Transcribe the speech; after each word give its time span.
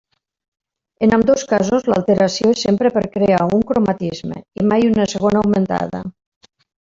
En 1.07 1.11
ambdós 1.17 1.43
casos 1.51 1.85
l'alteració 1.93 2.53
és 2.55 2.63
sempre 2.67 2.91
per 2.95 3.03
crear 3.17 3.43
un 3.59 3.67
cromatisme 3.73 4.41
i 4.63 4.67
mai 4.71 4.89
una 4.95 5.07
segona 5.13 5.43
augmentada. 5.45 6.03